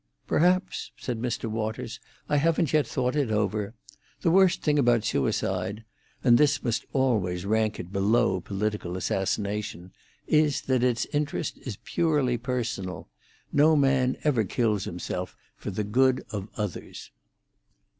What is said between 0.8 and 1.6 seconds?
said Mr.